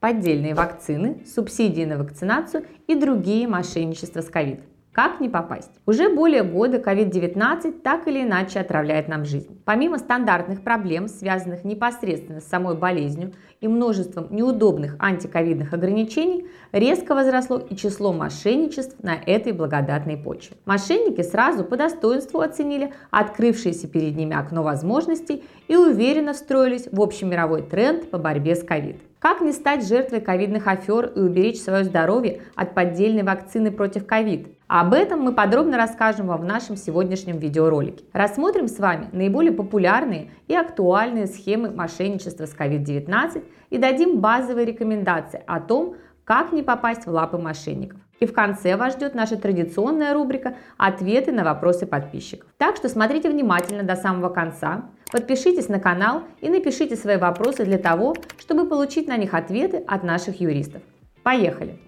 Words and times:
поддельные 0.00 0.54
вакцины, 0.54 1.24
субсидии 1.26 1.84
на 1.84 1.98
вакцинацию 1.98 2.66
и 2.86 2.94
другие 2.94 3.48
мошенничества 3.48 4.20
с 4.20 4.28
ковид. 4.28 4.60
Как 4.98 5.20
не 5.20 5.28
попасть? 5.28 5.70
Уже 5.86 6.08
более 6.08 6.42
года 6.42 6.78
COVID-19 6.78 7.82
так 7.82 8.08
или 8.08 8.24
иначе 8.24 8.58
отравляет 8.58 9.06
нам 9.06 9.24
жизнь. 9.24 9.62
Помимо 9.64 9.96
стандартных 9.96 10.62
проблем, 10.62 11.06
связанных 11.06 11.62
непосредственно 11.62 12.40
с 12.40 12.48
самой 12.48 12.76
болезнью 12.76 13.32
и 13.60 13.68
множеством 13.68 14.26
неудобных 14.30 14.96
антиковидных 14.98 15.72
ограничений, 15.72 16.48
резко 16.72 17.14
возросло 17.14 17.58
и 17.58 17.76
число 17.76 18.12
мошенничеств 18.12 19.00
на 19.00 19.14
этой 19.14 19.52
благодатной 19.52 20.16
почве. 20.16 20.56
Мошенники 20.64 21.22
сразу 21.22 21.62
по 21.62 21.76
достоинству 21.76 22.40
оценили 22.40 22.92
открывшееся 23.12 23.86
перед 23.86 24.16
ними 24.16 24.34
окно 24.34 24.64
возможностей 24.64 25.44
и 25.68 25.76
уверенно 25.76 26.32
встроились 26.32 26.88
в 26.90 27.00
общемировой 27.00 27.62
тренд 27.62 28.10
по 28.10 28.18
борьбе 28.18 28.56
с 28.56 28.64
ковид. 28.64 28.96
Как 29.20 29.42
не 29.42 29.52
стать 29.52 29.86
жертвой 29.86 30.20
ковидных 30.20 30.66
афер 30.66 31.12
и 31.14 31.20
уберечь 31.20 31.60
свое 31.60 31.84
здоровье 31.84 32.40
от 32.56 32.74
поддельной 32.74 33.22
вакцины 33.22 33.70
против 33.70 34.04
ковид? 34.04 34.57
Об 34.68 34.92
этом 34.92 35.20
мы 35.20 35.32
подробно 35.32 35.78
расскажем 35.78 36.26
вам 36.26 36.42
в 36.42 36.44
нашем 36.44 36.76
сегодняшнем 36.76 37.38
видеоролике. 37.38 38.04
Рассмотрим 38.12 38.68
с 38.68 38.78
вами 38.78 39.08
наиболее 39.12 39.50
популярные 39.50 40.30
и 40.46 40.54
актуальные 40.54 41.26
схемы 41.26 41.70
мошенничества 41.70 42.44
с 42.44 42.54
COVID-19 42.54 43.44
и 43.70 43.78
дадим 43.78 44.20
базовые 44.20 44.66
рекомендации 44.66 45.42
о 45.46 45.60
том, 45.60 45.96
как 46.24 46.52
не 46.52 46.62
попасть 46.62 47.06
в 47.06 47.10
лапы 47.10 47.38
мошенников. 47.38 47.98
И 48.20 48.26
в 48.26 48.34
конце 48.34 48.76
вас 48.76 48.92
ждет 48.92 49.14
наша 49.14 49.38
традиционная 49.38 50.12
рубрика 50.12 50.56
«Ответы 50.76 51.32
на 51.32 51.44
вопросы 51.44 51.86
подписчиков». 51.86 52.46
Так 52.58 52.76
что 52.76 52.90
смотрите 52.90 53.30
внимательно 53.30 53.84
до 53.84 53.96
самого 53.96 54.28
конца, 54.28 54.90
подпишитесь 55.10 55.70
на 55.70 55.80
канал 55.80 56.24
и 56.42 56.50
напишите 56.50 56.94
свои 56.94 57.16
вопросы 57.16 57.64
для 57.64 57.78
того, 57.78 58.14
чтобы 58.38 58.68
получить 58.68 59.08
на 59.08 59.16
них 59.16 59.32
ответы 59.32 59.78
от 59.78 60.02
наших 60.02 60.42
юристов. 60.42 60.82
Поехали! 61.22 61.87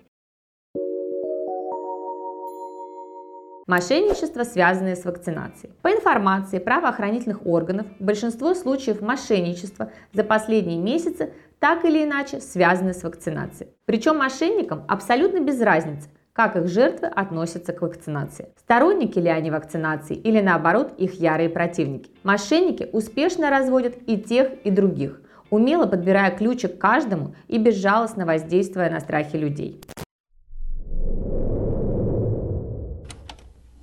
Мошенничество, 3.70 4.42
связанное 4.42 4.96
с 4.96 5.04
вакцинацией. 5.04 5.72
По 5.80 5.92
информации 5.92 6.58
правоохранительных 6.58 7.46
органов, 7.46 7.86
большинство 8.00 8.52
случаев 8.54 9.00
мошенничества 9.00 9.92
за 10.12 10.24
последние 10.24 10.80
месяцы 10.80 11.32
так 11.60 11.84
или 11.84 12.02
иначе 12.02 12.40
связаны 12.40 12.92
с 12.92 13.04
вакцинацией. 13.04 13.70
Причем 13.84 14.16
мошенникам 14.16 14.84
абсолютно 14.88 15.38
без 15.38 15.60
разницы, 15.60 16.08
как 16.32 16.56
их 16.56 16.66
жертвы 16.66 17.06
относятся 17.06 17.72
к 17.72 17.82
вакцинации. 17.82 18.48
Сторонники 18.58 19.20
ли 19.20 19.28
они 19.28 19.52
вакцинации 19.52 20.16
или 20.16 20.40
наоборот 20.40 20.94
их 20.98 21.20
ярые 21.20 21.48
противники. 21.48 22.10
Мошенники 22.24 22.88
успешно 22.92 23.50
разводят 23.50 23.94
и 24.08 24.18
тех, 24.18 24.48
и 24.64 24.72
других, 24.72 25.20
умело 25.48 25.86
подбирая 25.86 26.36
ключик 26.36 26.76
каждому 26.76 27.36
и 27.46 27.56
безжалостно 27.56 28.26
воздействуя 28.26 28.90
на 28.90 28.98
страхи 28.98 29.36
людей. 29.36 29.80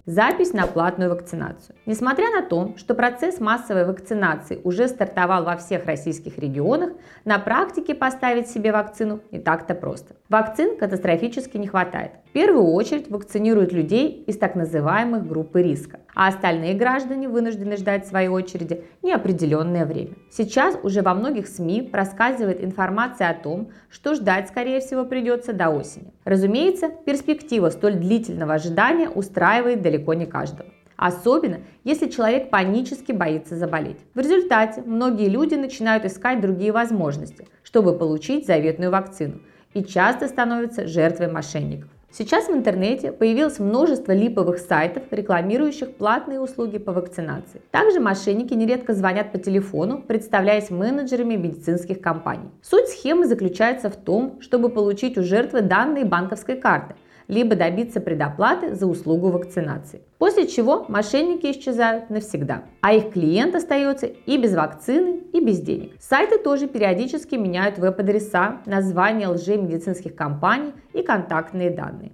Запись 0.07 0.53
на 0.53 0.67
платную 0.67 1.09
вакцинацию. 1.09 1.75
Несмотря 1.85 2.31
на 2.31 2.41
то, 2.41 2.73
что 2.77 2.95
процесс 2.95 3.41
массовой 3.41 3.83
вакцинации 3.85 4.61
уже 4.63 4.87
стартовал 4.87 5.43
во 5.43 5.57
всех 5.57 5.85
российских 5.85 6.37
регионах, 6.37 6.91
на 7.25 7.39
практике 7.39 7.93
поставить 7.93 8.47
себе 8.47 8.71
вакцину 8.71 9.19
не 9.31 9.39
так-то 9.39 9.75
просто. 9.75 10.15
Вакцин 10.29 10.77
катастрофически 10.77 11.57
не 11.57 11.67
хватает. 11.67 12.11
Первую 12.37 12.71
очередь 12.73 13.09
вакцинируют 13.09 13.73
людей 13.73 14.23
из 14.27 14.37
так 14.37 14.53
называемых 14.53 15.25
группы 15.25 15.63
риска, 15.63 16.01
а 16.13 16.27
остальные 16.27 16.75
граждане 16.75 17.27
вынуждены 17.27 17.77
ждать 17.77 18.05
своей 18.05 18.27
очереди 18.27 18.83
неопределенное 19.01 19.87
время. 19.87 20.11
Сейчас 20.29 20.77
уже 20.83 21.01
во 21.01 21.15
многих 21.15 21.47
СМИ 21.47 21.89
проскальзывает 21.91 22.63
информация 22.63 23.31
о 23.31 23.33
том, 23.33 23.71
что 23.89 24.13
ждать, 24.13 24.49
скорее 24.49 24.81
всего, 24.81 25.03
придется 25.03 25.51
до 25.51 25.69
осени. 25.69 26.13
Разумеется, 26.25 26.89
перспектива 27.07 27.71
столь 27.71 27.95
длительного 27.95 28.53
ожидания 28.53 29.09
устраивает 29.09 29.81
далеко 29.81 30.13
не 30.13 30.27
каждого. 30.27 30.69
Особенно, 30.95 31.61
если 31.83 32.07
человек 32.07 32.51
панически 32.51 33.13
боится 33.13 33.55
заболеть. 33.55 33.97
В 34.13 34.19
результате 34.19 34.83
многие 34.85 35.29
люди 35.29 35.55
начинают 35.55 36.05
искать 36.05 36.39
другие 36.39 36.71
возможности, 36.71 37.47
чтобы 37.63 37.97
получить 37.97 38.45
заветную 38.45 38.91
вакцину 38.91 39.39
и 39.73 39.83
часто 39.83 40.27
становятся 40.27 40.85
жертвой 40.85 41.31
мошенников. 41.31 41.89
Сейчас 42.17 42.47
в 42.47 42.51
интернете 42.51 43.11
появилось 43.11 43.59
множество 43.59 44.11
липовых 44.11 44.57
сайтов, 44.57 45.03
рекламирующих 45.11 45.97
платные 45.97 46.39
услуги 46.39 46.79
по 46.79 46.91
вакцинации. 46.91 47.61
Также 47.69 47.99
мошенники 47.99 48.55
нередко 48.55 48.95
звонят 48.95 49.31
по 49.31 49.37
телефону, 49.37 50.01
представляясь 50.01 50.71
менеджерами 50.71 51.35
медицинских 51.35 52.01
компаний. 52.01 52.49
Суть 52.63 52.87
схемы 52.87 53.27
заключается 53.27 53.91
в 53.91 53.95
том, 53.95 54.41
чтобы 54.41 54.69
получить 54.69 55.15
у 55.19 55.21
жертвы 55.21 55.61
данные 55.61 56.05
банковской 56.05 56.55
карты– 56.55 56.95
либо 57.27 57.55
добиться 57.55 57.99
предоплаты 57.99 58.75
за 58.75 58.87
услугу 58.87 59.29
вакцинации. 59.29 60.01
После 60.17 60.47
чего 60.47 60.85
мошенники 60.87 61.51
исчезают 61.51 62.09
навсегда, 62.09 62.63
а 62.81 62.93
их 62.93 63.11
клиент 63.11 63.55
остается 63.55 64.05
и 64.07 64.37
без 64.37 64.55
вакцины, 64.55 65.21
и 65.33 65.39
без 65.39 65.59
денег. 65.59 65.93
Сайты 65.99 66.37
тоже 66.39 66.67
периодически 66.67 67.35
меняют 67.35 67.77
веб-адреса, 67.77 68.61
названия 68.65 69.27
лжемедицинских 69.27 70.15
компаний 70.15 70.73
и 70.93 71.03
контактные 71.03 71.69
данные. 71.69 72.11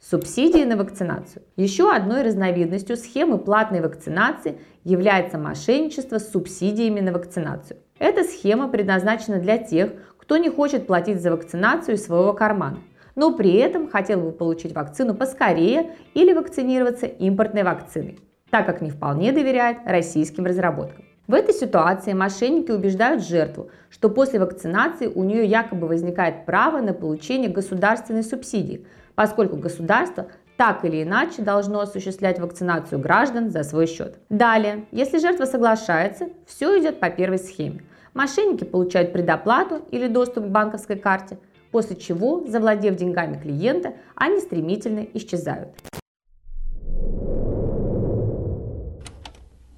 Субсидии 0.00 0.64
на 0.64 0.78
вакцинацию. 0.78 1.42
Еще 1.56 1.92
одной 1.92 2.22
разновидностью 2.22 2.96
схемы 2.96 3.36
платной 3.36 3.82
вакцинации 3.82 4.58
является 4.82 5.36
мошенничество 5.36 6.16
с 6.16 6.30
субсидиями 6.30 7.00
на 7.00 7.12
вакцинацию. 7.12 7.78
Эта 7.98 8.24
схема 8.24 8.68
предназначена 8.68 9.38
для 9.38 9.58
тех, 9.58 9.90
кто 10.28 10.36
не 10.36 10.50
хочет 10.50 10.86
платить 10.86 11.22
за 11.22 11.30
вакцинацию 11.30 11.94
из 11.94 12.04
своего 12.04 12.34
кармана, 12.34 12.80
но 13.14 13.32
при 13.32 13.54
этом 13.54 13.88
хотел 13.88 14.20
бы 14.20 14.30
получить 14.30 14.74
вакцину 14.74 15.14
поскорее 15.14 15.92
или 16.12 16.34
вакцинироваться 16.34 17.06
импортной 17.06 17.62
вакциной, 17.62 18.18
так 18.50 18.66
как 18.66 18.82
не 18.82 18.90
вполне 18.90 19.32
доверяет 19.32 19.78
российским 19.86 20.44
разработкам. 20.44 21.06
В 21.28 21.32
этой 21.32 21.54
ситуации 21.54 22.12
мошенники 22.12 22.70
убеждают 22.70 23.24
жертву, 23.24 23.70
что 23.88 24.10
после 24.10 24.38
вакцинации 24.38 25.06
у 25.06 25.24
нее 25.24 25.46
якобы 25.46 25.86
возникает 25.86 26.44
право 26.44 26.82
на 26.82 26.92
получение 26.92 27.48
государственной 27.48 28.22
субсидии, 28.22 28.84
поскольку 29.14 29.56
государство 29.56 30.26
так 30.58 30.84
или 30.84 31.04
иначе 31.04 31.40
должно 31.40 31.80
осуществлять 31.80 32.38
вакцинацию 32.38 33.00
граждан 33.00 33.48
за 33.48 33.62
свой 33.62 33.86
счет. 33.86 34.18
Далее, 34.28 34.84
если 34.90 35.20
жертва 35.20 35.46
соглашается, 35.46 36.28
все 36.46 36.78
идет 36.78 37.00
по 37.00 37.08
первой 37.08 37.38
схеме. 37.38 37.80
Мошенники 38.14 38.64
получают 38.64 39.12
предоплату 39.12 39.82
или 39.90 40.08
доступ 40.08 40.44
к 40.44 40.48
банковской 40.48 40.96
карте, 40.96 41.38
после 41.70 41.96
чего, 41.96 42.44
завладев 42.46 42.96
деньгами 42.96 43.38
клиента, 43.38 43.94
они 44.14 44.40
стремительно 44.40 45.06
исчезают. 45.14 45.70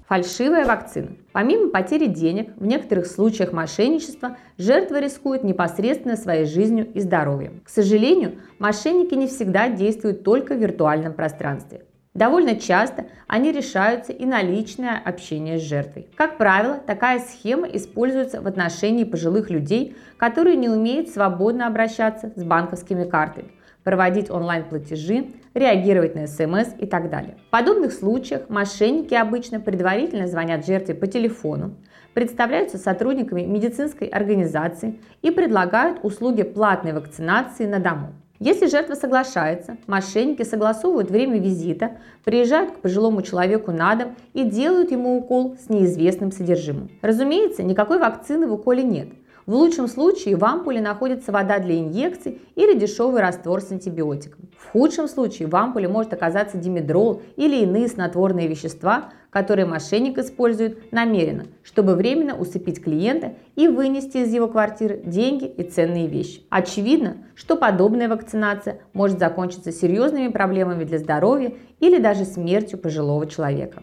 Фальшивая 0.07 0.65
вакцина. 0.65 1.15
Помимо 1.31 1.69
потери 1.69 2.07
денег, 2.07 2.53
в 2.57 2.65
некоторых 2.65 3.05
случаях 3.05 3.53
мошенничества 3.53 4.35
жертва 4.57 4.99
рискует 4.99 5.45
непосредственно 5.45 6.17
своей 6.17 6.43
жизнью 6.43 6.91
и 6.93 6.99
здоровьем. 6.99 7.61
К 7.63 7.69
сожалению, 7.69 8.39
мошенники 8.59 9.13
не 9.13 9.27
всегда 9.27 9.69
действуют 9.69 10.25
только 10.25 10.53
в 10.53 10.57
виртуальном 10.57 11.13
пространстве. 11.13 11.85
Довольно 12.13 12.57
часто 12.57 13.05
они 13.27 13.53
решаются 13.53 14.11
и 14.11 14.25
на 14.25 14.41
личное 14.41 15.01
общение 15.03 15.57
с 15.57 15.61
жертвой. 15.61 16.09
Как 16.17 16.37
правило, 16.37 16.77
такая 16.85 17.19
схема 17.19 17.67
используется 17.67 18.41
в 18.41 18.47
отношении 18.47 19.05
пожилых 19.05 19.49
людей, 19.49 19.95
которые 20.17 20.57
не 20.57 20.67
умеют 20.67 21.07
свободно 21.07 21.67
обращаться 21.67 22.33
с 22.35 22.43
банковскими 22.43 23.05
картами, 23.05 23.53
проводить 23.85 24.29
онлайн-платежи, 24.29 25.27
реагировать 25.53 26.15
на 26.15 26.27
смс 26.27 26.75
и 26.77 26.85
так 26.85 27.09
далее. 27.09 27.37
В 27.47 27.49
подобных 27.49 27.93
случаях 27.93 28.49
мошенники 28.49 29.13
обычно 29.13 29.61
предварительно 29.61 30.27
звонят 30.27 30.65
жертве 30.65 30.95
по 30.95 31.07
телефону, 31.07 31.77
представляются 32.13 32.77
сотрудниками 32.77 33.43
медицинской 33.43 34.09
организации 34.09 34.99
и 35.21 35.31
предлагают 35.31 35.99
услуги 36.03 36.43
платной 36.43 36.91
вакцинации 36.91 37.67
на 37.67 37.79
дому. 37.79 38.13
Если 38.41 38.65
жертва 38.65 38.95
соглашается, 38.95 39.77
мошенники 39.85 40.41
согласовывают 40.41 41.11
время 41.11 41.37
визита, 41.37 41.99
приезжают 42.23 42.71
к 42.71 42.79
пожилому 42.79 43.21
человеку 43.21 43.71
на 43.71 43.93
дом 43.93 44.15
и 44.33 44.43
делают 44.43 44.89
ему 44.89 45.15
укол 45.15 45.57
с 45.63 45.69
неизвестным 45.69 46.31
содержимым. 46.31 46.89
Разумеется, 47.03 47.61
никакой 47.61 47.99
вакцины 47.99 48.47
в 48.47 48.53
уколе 48.53 48.81
нет. 48.81 49.09
В 49.45 49.53
лучшем 49.53 49.87
случае 49.87 50.37
в 50.37 50.43
ампуле 50.43 50.81
находится 50.81 51.31
вода 51.31 51.59
для 51.59 51.79
инъекций 51.79 52.41
или 52.55 52.73
дешевый 52.73 53.21
раствор 53.21 53.61
с 53.61 53.71
антибиотиком. 53.71 54.49
В 54.57 54.71
худшем 54.71 55.07
случае 55.07 55.47
в 55.47 55.55
ампуле 55.55 55.87
может 55.87 56.11
оказаться 56.11 56.57
димедрол 56.57 57.21
или 57.35 57.57
иные 57.57 57.87
снотворные 57.87 58.47
вещества, 58.47 59.11
которые 59.31 59.65
мошенник 59.65 60.19
использует 60.19 60.91
намеренно, 60.91 61.45
чтобы 61.63 61.95
временно 61.95 62.37
усыпить 62.37 62.83
клиента 62.83 63.33
и 63.55 63.67
вынести 63.67 64.17
из 64.17 64.31
его 64.31 64.47
квартиры 64.47 65.01
деньги 65.03 65.45
и 65.45 65.63
ценные 65.63 66.07
вещи. 66.07 66.43
Очевидно, 66.49 67.17
что 67.33 67.55
подобная 67.55 68.09
вакцинация 68.09 68.79
может 68.93 69.17
закончиться 69.17 69.71
серьезными 69.71 70.27
проблемами 70.27 70.83
для 70.83 70.99
здоровья 70.99 71.53
или 71.79 71.97
даже 71.97 72.25
смертью 72.25 72.77
пожилого 72.77 73.25
человека. 73.25 73.81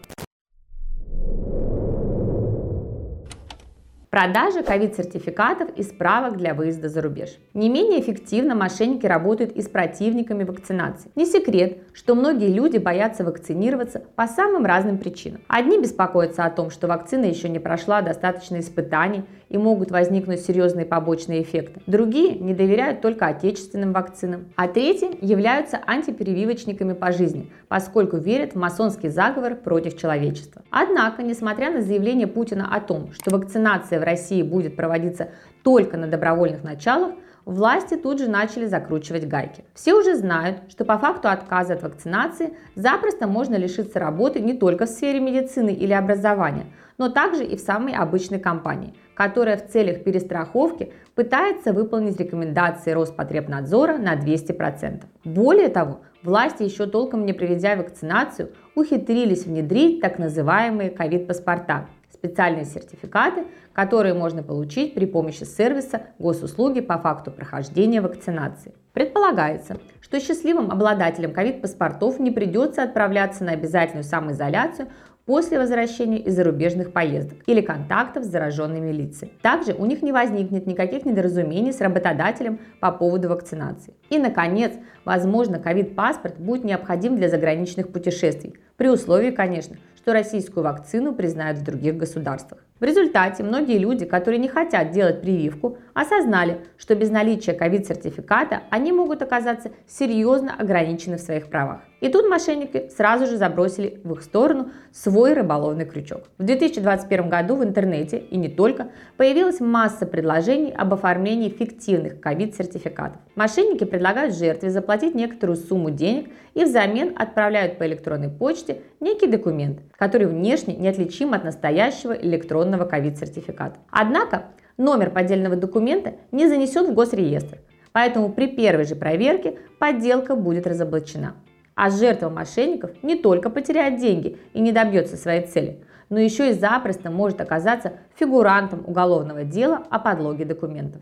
Продажа 4.09 4.63
ковид-сертификатов 4.63 5.69
и 5.75 5.83
справок 5.83 6.35
для 6.35 6.55
выезда 6.55 6.89
за 6.89 6.99
рубеж. 7.03 7.37
Не 7.53 7.69
менее 7.69 8.01
эффективно 8.01 8.55
мошенники 8.55 9.05
работают 9.05 9.51
и 9.51 9.61
с 9.61 9.69
противниками 9.69 10.43
вакцинации. 10.43 11.11
Не 11.15 11.27
секрет, 11.27 11.77
что 11.93 12.15
многие 12.15 12.51
люди 12.51 12.79
боятся 12.79 13.23
вакцинироваться 13.23 14.01
по 14.15 14.25
самым 14.25 14.65
разным 14.65 14.97
причинам. 14.97 15.41
Одни 15.47 15.79
беспокоятся 15.79 16.45
о 16.45 16.49
том, 16.49 16.71
что 16.71 16.87
вакцина 16.87 17.25
еще 17.25 17.49
не 17.49 17.59
прошла 17.59 18.01
достаточно 18.01 18.59
испытаний 18.59 19.25
и 19.49 19.57
могут 19.57 19.91
возникнуть 19.91 20.41
серьезные 20.41 20.85
побочные 20.85 21.41
эффекты. 21.41 21.81
Другие 21.87 22.35
не 22.35 22.53
доверяют 22.53 23.01
только 23.01 23.27
отечественным 23.27 23.91
вакцинам. 23.91 24.45
А 24.55 24.67
третьи 24.67 25.09
являются 25.21 25.79
антиперевивочниками 25.85 26.93
по 26.93 27.11
жизни, 27.11 27.51
поскольку 27.67 28.17
верят 28.17 28.53
в 28.53 28.57
масонский 28.57 29.09
заговор 29.09 29.55
против 29.55 29.97
человечества. 29.97 30.61
Однако, 30.69 31.23
несмотря 31.23 31.71
на 31.71 31.81
заявление 31.81 32.27
Путина 32.27 32.69
о 32.73 32.79
том, 32.79 33.11
что 33.13 33.31
вакцинация 33.31 33.99
в 33.99 34.03
России 34.03 34.43
будет 34.43 34.75
проводиться 34.75 35.29
только 35.63 35.97
на 35.97 36.07
добровольных 36.07 36.63
началах, 36.63 37.11
власти 37.51 37.95
тут 37.95 38.19
же 38.19 38.29
начали 38.29 38.65
закручивать 38.65 39.27
гайки. 39.27 39.63
Все 39.73 39.93
уже 39.93 40.15
знают, 40.15 40.61
что 40.69 40.85
по 40.85 40.97
факту 40.97 41.29
отказа 41.29 41.73
от 41.73 41.83
вакцинации 41.83 42.53
запросто 42.75 43.27
можно 43.27 43.55
лишиться 43.55 43.99
работы 43.99 44.39
не 44.39 44.53
только 44.53 44.85
в 44.85 44.89
сфере 44.89 45.19
медицины 45.19 45.71
или 45.71 45.93
образования, 45.93 46.67
но 46.97 47.09
также 47.09 47.43
и 47.43 47.55
в 47.55 47.59
самой 47.59 47.93
обычной 47.93 48.39
компании, 48.39 48.93
которая 49.13 49.57
в 49.57 49.67
целях 49.67 50.03
перестраховки 50.03 50.93
пытается 51.15 51.73
выполнить 51.73 52.19
рекомендации 52.19 52.91
Роспотребнадзора 52.91 53.97
на 53.97 54.15
200%. 54.15 55.03
Более 55.23 55.69
того, 55.69 56.01
власти, 56.23 56.63
еще 56.63 56.85
толком 56.85 57.25
не 57.25 57.33
проведя 57.33 57.75
вакцинацию, 57.75 58.49
ухитрились 58.75 59.45
внедрить 59.45 60.01
так 60.01 60.19
называемые 60.19 60.89
ковид-паспорта– 60.89 61.87
специальные 62.19 62.65
сертификаты, 62.65 63.45
которые 63.73 64.13
можно 64.13 64.43
получить 64.43 64.93
при 64.93 65.05
помощи 65.05 65.45
сервиса 65.45 66.01
госуслуги 66.19 66.81
по 66.81 66.97
факту 66.97 67.31
прохождения 67.31 68.01
вакцинации. 68.01 68.73
Предполагается, 68.93 69.77
что 70.01 70.19
счастливым 70.19 70.69
обладателям 70.69 71.31
ковид-паспортов 71.31 72.19
не 72.19 72.31
придется 72.31 72.83
отправляться 72.83 73.45
на 73.45 73.53
обязательную 73.53 74.03
самоизоляцию 74.03 74.89
после 75.25 75.59
возвращения 75.59 76.17
из 76.17 76.35
зарубежных 76.35 76.91
поездок 76.91 77.37
или 77.45 77.61
контактов 77.61 78.23
с 78.23 78.27
зараженными 78.27 78.91
лицами. 78.91 79.31
Также 79.41 79.73
у 79.73 79.85
них 79.85 80.01
не 80.01 80.11
возникнет 80.11 80.65
никаких 80.65 81.05
недоразумений 81.05 81.71
с 81.71 81.79
работодателем 81.81 82.59
по 82.81 82.91
поводу 82.91 83.29
вакцинации. 83.29 83.93
И, 84.09 84.17
наконец, 84.17 84.73
возможно, 85.05 85.59
ковид-паспорт 85.59 86.39
будет 86.39 86.63
необходим 86.63 87.15
для 87.15 87.29
заграничных 87.29 87.91
путешествий, 87.91 88.55
при 88.75 88.87
условии, 88.87 89.31
конечно, 89.31 89.75
что 90.09 90.13
российскую 90.13 90.63
вакцину 90.63 91.13
признают 91.13 91.59
в 91.59 91.63
других 91.63 91.95
государствах. 91.95 92.65
В 92.79 92.83
результате 92.83 93.43
многие 93.43 93.77
люди, 93.77 94.05
которые 94.05 94.39
не 94.39 94.47
хотят 94.47 94.91
делать 94.91 95.21
прививку, 95.21 95.77
осознали, 95.93 96.61
что 96.77 96.95
без 96.95 97.09
наличия 97.09 97.51
ковид-сертификата 97.51 98.61
они 98.69 98.93
могут 98.93 99.21
оказаться 99.21 99.71
серьезно 99.85 100.55
ограничены 100.57 101.17
в 101.17 101.21
своих 101.21 101.49
правах. 101.49 101.81
И 101.99 102.07
тут 102.07 102.29
мошенники 102.29 102.89
сразу 102.95 103.25
же 103.25 103.35
забросили 103.35 103.99
в 104.05 104.13
их 104.13 104.21
сторону 104.21 104.69
свой 104.93 105.33
рыболовный 105.33 105.85
крючок. 105.85 106.23
В 106.37 106.43
2021 106.43 107.29
году 107.29 107.57
в 107.57 107.63
интернете 107.63 108.17
и 108.17 108.37
не 108.37 108.47
только 108.47 108.91
появилась 109.17 109.59
масса 109.59 110.05
предложений 110.05 110.73
об 110.77 110.93
оформлении 110.93 111.49
фиктивных 111.49 112.21
ковид-сертификатов. 112.21 113.19
Мошенники 113.35 113.83
предлагают 113.83 114.35
жертве 114.35 114.69
заплатить 114.69 115.15
некоторую 115.15 115.57
сумму 115.57 115.91
денег 115.91 116.29
и 116.53 116.63
взамен 116.63 117.13
отправляют 117.17 117.77
по 117.77 117.85
электронной 117.85 118.29
почте 118.29 118.81
некий 118.99 119.27
документ, 119.27 119.79
который 119.97 120.27
внешне 120.27 120.75
неотличим 120.75 121.33
от 121.33 121.43
настоящего 121.43 122.13
электронного 122.13 122.68
ковид-сертификата. 122.77 123.79
Однако 123.89 124.45
номер 124.77 125.09
поддельного 125.09 125.55
документа 125.55 126.13
не 126.31 126.47
занесен 126.47 126.91
в 126.91 126.93
госреестр, 126.93 127.59
поэтому 127.91 128.31
при 128.31 128.47
первой 128.47 128.85
же 128.85 128.95
проверке 128.95 129.57
подделка 129.79 130.35
будет 130.35 130.67
разоблачена. 130.67 131.35
А 131.75 131.89
жертва 131.89 132.29
мошенников 132.29 132.91
не 133.03 133.15
только 133.15 133.49
потеряет 133.49 133.99
деньги 133.99 134.37
и 134.53 134.59
не 134.59 134.71
добьется 134.71 135.17
своей 135.17 135.45
цели, 135.45 135.83
но 136.09 136.19
еще 136.19 136.49
и 136.49 136.53
запросто 136.53 137.09
может 137.09 137.39
оказаться 137.39 137.93
фигурантом 138.15 138.83
уголовного 138.85 139.43
дела 139.43 139.83
о 139.89 139.99
подлоге 139.99 140.45
документов. 140.45 141.01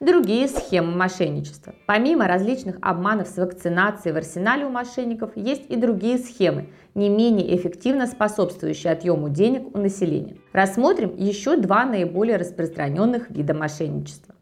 Другие 0.00 0.48
схемы 0.48 0.96
мошенничества. 0.96 1.74
Помимо 1.84 2.26
различных 2.26 2.78
обманов 2.80 3.28
с 3.28 3.36
вакцинацией 3.36 4.14
в 4.14 4.16
арсенале 4.16 4.64
у 4.64 4.70
мошенников 4.70 5.32
есть 5.36 5.66
и 5.68 5.76
другие 5.76 6.16
схемы, 6.16 6.68
не 6.94 7.10
менее 7.10 7.54
эффективно 7.54 8.06
способствующие 8.06 8.94
отъему 8.94 9.28
денег 9.28 9.76
у 9.76 9.78
населения. 9.78 10.36
Рассмотрим 10.54 11.14
еще 11.18 11.58
два 11.58 11.84
наиболее 11.84 12.38
распространенных 12.38 13.28
вида 13.28 13.52
мошенничества. 13.52 14.34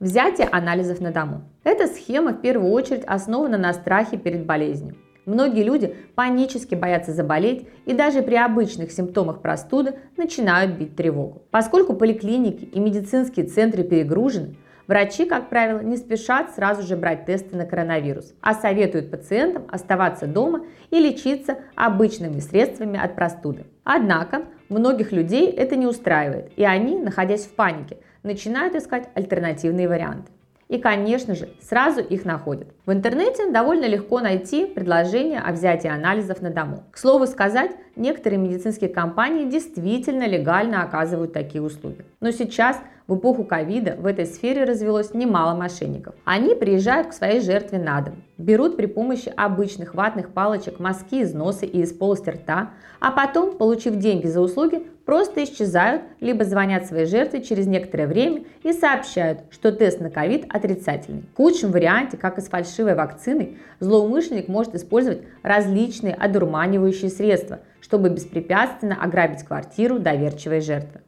Взятие 0.00 0.48
анализов 0.48 0.98
на 0.98 1.12
дому. 1.12 1.42
Эта 1.62 1.86
схема 1.86 2.32
в 2.32 2.40
первую 2.40 2.72
очередь 2.72 3.04
основана 3.04 3.56
на 3.56 3.72
страхе 3.74 4.16
перед 4.16 4.46
болезнью. 4.46 4.96
Многие 5.26 5.62
люди 5.62 5.94
панически 6.16 6.74
боятся 6.74 7.12
заболеть 7.12 7.68
и 7.86 7.92
даже 7.92 8.22
при 8.22 8.34
обычных 8.34 8.90
симптомах 8.90 9.42
простуды 9.42 9.94
начинают 10.16 10.72
бить 10.72 10.96
тревогу. 10.96 11.42
Поскольку 11.52 11.94
поликлиники 11.94 12.64
и 12.64 12.80
медицинские 12.80 13.46
центры 13.46 13.84
перегружены, 13.84 14.56
врачи, 14.88 15.26
как 15.26 15.48
правило, 15.48 15.78
не 15.78 15.96
спешат 15.96 16.50
сразу 16.56 16.82
же 16.82 16.96
брать 16.96 17.26
тесты 17.26 17.56
на 17.56 17.64
коронавирус, 17.64 18.34
а 18.40 18.54
советуют 18.54 19.12
пациентам 19.12 19.66
оставаться 19.70 20.26
дома 20.26 20.64
и 20.90 20.98
лечиться 20.98 21.58
обычными 21.76 22.40
средствами 22.40 22.98
от 22.98 23.14
простуды. 23.14 23.66
Однако 23.84 24.42
многих 24.68 25.12
людей 25.12 25.48
это 25.48 25.76
не 25.76 25.86
устраивает, 25.86 26.50
и 26.56 26.64
они, 26.64 26.98
находясь 26.98 27.46
в 27.46 27.54
панике, 27.54 27.98
начинают 28.24 28.74
искать 28.74 29.08
альтернативные 29.14 29.86
варианты. 29.86 30.32
И, 30.68 30.78
конечно 30.78 31.34
же, 31.34 31.48
сразу 31.60 32.00
их 32.00 32.26
находят. 32.26 32.68
В 32.84 32.92
интернете 32.92 33.50
довольно 33.50 33.86
легко 33.86 34.20
найти 34.20 34.66
предложение 34.66 35.40
о 35.40 35.52
взятии 35.52 35.88
анализов 35.88 36.42
на 36.42 36.50
дому. 36.50 36.84
К 36.90 36.98
слову 36.98 37.26
сказать, 37.26 37.72
некоторые 37.96 38.38
медицинские 38.38 38.90
компании 38.90 39.48
действительно 39.48 40.28
легально 40.28 40.82
оказывают 40.82 41.32
такие 41.32 41.62
услуги. 41.62 42.04
Но 42.20 42.30
сейчас 42.32 42.78
в 43.06 43.16
эпоху 43.16 43.44
ковида 43.44 43.96
в 43.98 44.04
этой 44.04 44.26
сфере 44.26 44.64
развелось 44.64 45.14
немало 45.14 45.56
мошенников. 45.56 46.14
Они 46.24 46.54
приезжают 46.54 47.08
к 47.08 47.12
своей 47.14 47.40
жертве 47.40 47.78
на 47.78 48.02
дом, 48.02 48.22
берут 48.36 48.76
при 48.76 48.84
помощи 48.84 49.32
обычных 49.34 49.94
ватных 49.94 50.34
палочек 50.34 50.78
мазки 50.78 51.22
из 51.22 51.32
носа 51.32 51.64
и 51.64 51.80
из 51.80 51.94
полости 51.94 52.28
рта, 52.28 52.72
а 53.00 53.10
потом, 53.10 53.56
получив 53.56 53.96
деньги 53.96 54.26
за 54.26 54.42
услуги, 54.42 54.86
просто 55.08 55.42
исчезают, 55.42 56.02
либо 56.20 56.44
звонят 56.44 56.84
своей 56.84 57.06
жертве 57.06 57.42
через 57.42 57.66
некоторое 57.66 58.06
время 58.06 58.42
и 58.62 58.74
сообщают, 58.74 59.40
что 59.50 59.72
тест 59.72 60.00
на 60.00 60.10
ковид 60.10 60.44
отрицательный. 60.50 61.24
В 61.32 61.36
худшем 61.38 61.70
варианте, 61.70 62.18
как 62.18 62.36
и 62.36 62.42
с 62.42 62.48
фальшивой 62.50 62.94
вакциной, 62.94 63.56
злоумышленник 63.80 64.48
может 64.48 64.74
использовать 64.74 65.22
различные 65.42 66.12
одурманивающие 66.12 67.08
средства, 67.08 67.60
чтобы 67.80 68.10
беспрепятственно 68.10 69.02
ограбить 69.02 69.44
квартиру 69.44 69.98
доверчивой 69.98 70.60
жертвы. 70.60 71.00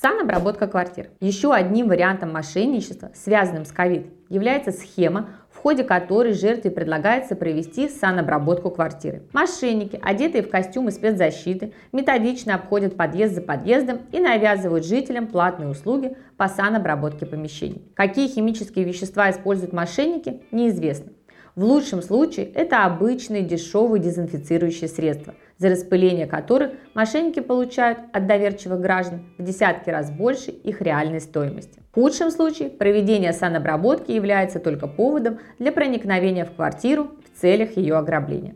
Санобработка 0.00 0.68
квартир. 0.68 1.08
Еще 1.18 1.52
одним 1.52 1.88
вариантом 1.88 2.32
мошенничества, 2.32 3.10
связанным 3.12 3.64
с 3.64 3.72
ковид, 3.72 4.06
является 4.28 4.70
схема, 4.70 5.30
в 5.56 5.62
ходе 5.62 5.84
которой 5.84 6.34
жертве 6.34 6.70
предлагается 6.70 7.34
провести 7.34 7.88
санобработку 7.88 8.70
квартиры. 8.70 9.22
Мошенники, 9.32 9.98
одетые 10.02 10.42
в 10.42 10.50
костюмы 10.50 10.90
спецзащиты, 10.90 11.72
методично 11.92 12.54
обходят 12.54 12.96
подъезд 12.96 13.34
за 13.34 13.40
подъездом 13.40 14.00
и 14.12 14.20
навязывают 14.20 14.84
жителям 14.84 15.26
платные 15.26 15.68
услуги 15.68 16.16
по 16.36 16.48
санобработке 16.48 17.24
помещений. 17.24 17.82
Какие 17.94 18.28
химические 18.28 18.84
вещества 18.84 19.30
используют 19.30 19.72
мошенники, 19.72 20.42
неизвестно. 20.52 21.12
В 21.56 21.64
лучшем 21.64 22.02
случае 22.02 22.50
это 22.52 22.84
обычные 22.84 23.40
дешевые 23.40 24.02
дезинфицирующие 24.02 24.90
средства, 24.90 25.34
за 25.56 25.70
распыление 25.70 26.26
которых 26.26 26.72
мошенники 26.92 27.40
получают 27.40 27.98
от 28.12 28.26
доверчивых 28.26 28.78
граждан 28.78 29.22
в 29.38 29.42
десятки 29.42 29.88
раз 29.88 30.10
больше 30.10 30.50
их 30.50 30.82
реальной 30.82 31.22
стоимости. 31.22 31.80
В 31.92 31.94
худшем 31.94 32.30
случае 32.30 32.68
проведение 32.68 33.32
санобработки 33.32 34.12
является 34.12 34.58
только 34.58 34.86
поводом 34.86 35.38
для 35.58 35.72
проникновения 35.72 36.44
в 36.44 36.52
квартиру 36.52 37.12
в 37.34 37.40
целях 37.40 37.78
ее 37.78 37.96
ограбления. 37.96 38.54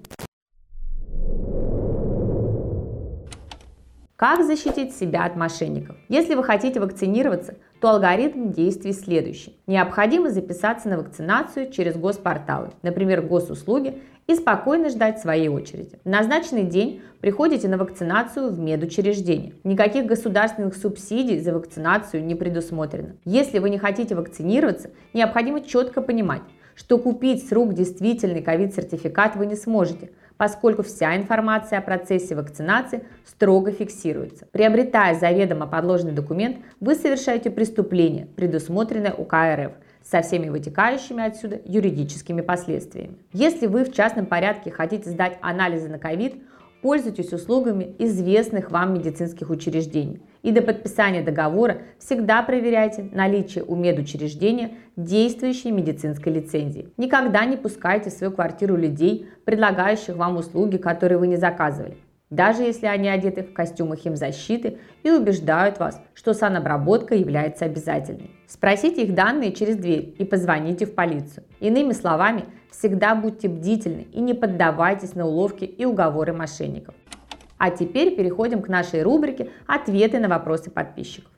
Как 4.20 4.44
защитить 4.44 4.94
себя 4.94 5.24
от 5.24 5.34
мошенников? 5.34 5.96
Если 6.10 6.34
вы 6.34 6.44
хотите 6.44 6.78
вакцинироваться, 6.78 7.54
то 7.80 7.88
алгоритм 7.88 8.52
действий 8.52 8.92
следующий. 8.92 9.56
Необходимо 9.66 10.28
записаться 10.28 10.90
на 10.90 10.98
вакцинацию 10.98 11.72
через 11.72 11.96
госпорталы, 11.96 12.68
например, 12.82 13.22
госуслуги, 13.22 14.02
и 14.26 14.34
спокойно 14.34 14.90
ждать 14.90 15.20
своей 15.20 15.48
очереди. 15.48 15.98
В 16.04 16.08
назначенный 16.10 16.64
день 16.64 17.00
приходите 17.22 17.66
на 17.66 17.78
вакцинацию 17.78 18.50
в 18.50 18.60
медучреждение. 18.60 19.54
Никаких 19.64 20.04
государственных 20.04 20.76
субсидий 20.76 21.40
за 21.40 21.54
вакцинацию 21.54 22.22
не 22.22 22.34
предусмотрено. 22.34 23.16
Если 23.24 23.58
вы 23.58 23.70
не 23.70 23.78
хотите 23.78 24.14
вакцинироваться, 24.14 24.90
необходимо 25.14 25.62
четко 25.62 26.02
понимать, 26.02 26.42
что 26.74 26.98
купить 26.98 27.48
с 27.48 27.52
рук 27.52 27.72
действительный 27.72 28.42
ковид-сертификат 28.42 29.36
вы 29.36 29.46
не 29.46 29.56
сможете, 29.56 30.10
поскольку 30.40 30.82
вся 30.82 31.18
информация 31.18 31.80
о 31.80 31.82
процессе 31.82 32.34
вакцинации 32.34 33.04
строго 33.26 33.72
фиксируется. 33.72 34.46
Приобретая 34.52 35.14
заведомо 35.14 35.66
подложный 35.66 36.12
документ, 36.12 36.60
вы 36.80 36.94
совершаете 36.94 37.50
преступление, 37.50 38.24
предусмотренное 38.24 39.12
УК 39.12 39.34
РФ– 39.34 39.72
со 40.02 40.22
всеми 40.22 40.48
вытекающими 40.48 41.22
отсюда 41.22 41.60
юридическими 41.66 42.40
последствиями. 42.40 43.18
Если 43.34 43.66
вы 43.66 43.84
в 43.84 43.92
частном 43.92 44.24
порядке 44.24 44.70
хотите 44.70 45.10
сдать 45.10 45.36
анализы 45.42 45.90
на 45.90 45.98
ковид, 45.98 46.36
пользуйтесь 46.82 47.32
услугами 47.32 47.94
известных 47.98 48.70
вам 48.70 48.94
медицинских 48.94 49.50
учреждений. 49.50 50.20
И 50.42 50.52
до 50.52 50.62
подписания 50.62 51.22
договора 51.22 51.82
всегда 51.98 52.42
проверяйте 52.42 53.08
наличие 53.12 53.64
у 53.64 53.76
медучреждения 53.76 54.72
действующей 54.96 55.70
медицинской 55.70 56.32
лицензии. 56.32 56.88
Никогда 56.96 57.44
не 57.44 57.56
пускайте 57.56 58.10
в 58.10 58.12
свою 58.12 58.32
квартиру 58.32 58.76
людей, 58.76 59.28
предлагающих 59.44 60.16
вам 60.16 60.36
услуги, 60.36 60.76
которые 60.76 61.18
вы 61.18 61.26
не 61.26 61.36
заказывали 61.36 61.96
даже 62.30 62.62
если 62.62 62.86
они 62.86 63.08
одеты 63.08 63.42
в 63.42 63.52
костюмы 63.52 63.96
химзащиты 63.96 64.78
и 65.02 65.10
убеждают 65.10 65.78
вас, 65.78 66.00
что 66.14 66.32
санобработка 66.32 67.14
является 67.14 67.64
обязательной. 67.64 68.30
Спросите 68.46 69.02
их 69.02 69.14
данные 69.14 69.52
через 69.52 69.76
дверь 69.76 70.14
и 70.16 70.24
позвоните 70.24 70.86
в 70.86 70.94
полицию. 70.94 71.44
Иными 71.58 71.92
словами, 71.92 72.44
всегда 72.70 73.14
будьте 73.14 73.48
бдительны 73.48 74.06
и 74.12 74.20
не 74.20 74.34
поддавайтесь 74.34 75.14
на 75.14 75.26
уловки 75.26 75.64
и 75.64 75.84
уговоры 75.84 76.32
мошенников. 76.32 76.94
А 77.58 77.70
теперь 77.70 78.16
переходим 78.16 78.62
к 78.62 78.68
нашей 78.68 79.02
рубрике 79.02 79.50
«Ответы 79.66 80.18
на 80.18 80.28
вопросы 80.28 80.70
подписчиков». 80.70 81.30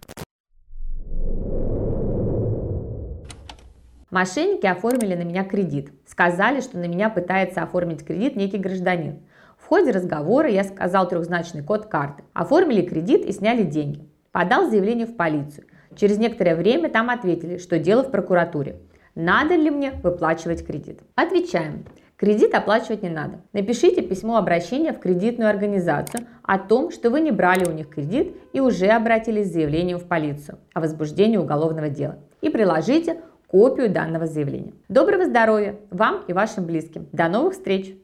Мошенники 4.12 4.66
оформили 4.66 5.14
на 5.14 5.22
меня 5.22 5.42
кредит. 5.42 5.90
Сказали, 6.06 6.60
что 6.60 6.76
на 6.76 6.86
меня 6.86 7.08
пытается 7.08 7.62
оформить 7.62 8.04
кредит 8.04 8.36
некий 8.36 8.58
гражданин. 8.58 9.20
В 9.56 9.66
ходе 9.66 9.90
разговора 9.90 10.50
я 10.50 10.64
сказал 10.64 11.08
трехзначный 11.08 11.62
код 11.62 11.86
карты. 11.86 12.22
Оформили 12.34 12.82
кредит 12.82 13.24
и 13.24 13.32
сняли 13.32 13.62
деньги. 13.62 14.06
Подал 14.30 14.68
заявление 14.68 15.06
в 15.06 15.16
полицию. 15.16 15.64
Через 15.96 16.18
некоторое 16.18 16.56
время 16.56 16.90
там 16.90 17.08
ответили, 17.08 17.56
что 17.56 17.78
дело 17.78 18.02
в 18.02 18.10
прокуратуре. 18.10 18.76
Надо 19.14 19.54
ли 19.56 19.70
мне 19.70 19.92
выплачивать 20.02 20.66
кредит? 20.66 21.00
Отвечаем. 21.14 21.84
Кредит 22.16 22.54
оплачивать 22.54 23.02
не 23.02 23.08
надо. 23.08 23.42
Напишите 23.52 24.00
письмо 24.00 24.36
обращения 24.36 24.92
в 24.92 25.00
кредитную 25.00 25.50
организацию 25.50 26.26
о 26.44 26.58
том, 26.58 26.90
что 26.90 27.10
вы 27.10 27.20
не 27.20 27.30
брали 27.30 27.64
у 27.64 27.72
них 27.72 27.88
кредит 27.88 28.36
и 28.52 28.60
уже 28.60 28.86
обратились 28.86 29.48
с 29.48 29.52
заявлением 29.52 29.98
в 29.98 30.06
полицию 30.06 30.58
о 30.72 30.80
возбуждении 30.80 31.36
уголовного 31.36 31.88
дела. 31.88 32.20
И 32.40 32.48
приложите 32.48 33.20
копию 33.48 33.90
данного 33.90 34.26
заявления. 34.26 34.72
Доброго 34.88 35.26
здоровья 35.26 35.76
вам 35.90 36.22
и 36.28 36.32
вашим 36.32 36.64
близким. 36.64 37.08
До 37.12 37.28
новых 37.28 37.54
встреч! 37.54 37.94